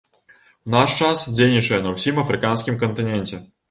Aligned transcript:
У 0.69 0.71
наш 0.77 0.95
час 1.01 1.23
дзейнічае 1.35 1.81
на 1.87 1.95
ўсім 1.99 2.15
афрыканскім 2.25 2.85
кантыненце. 2.87 3.35